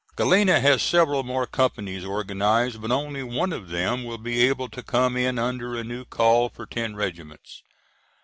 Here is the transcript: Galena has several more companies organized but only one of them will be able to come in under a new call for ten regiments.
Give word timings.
Galena 0.15 0.59
has 0.59 0.81
several 0.81 1.21
more 1.21 1.45
companies 1.45 2.03
organized 2.03 2.81
but 2.81 2.89
only 2.89 3.21
one 3.21 3.53
of 3.53 3.69
them 3.69 4.03
will 4.03 4.17
be 4.17 4.41
able 4.47 4.67
to 4.67 4.81
come 4.81 5.15
in 5.15 5.37
under 5.37 5.75
a 5.75 5.83
new 5.83 6.05
call 6.05 6.49
for 6.49 6.65
ten 6.65 6.95
regiments. 6.95 7.61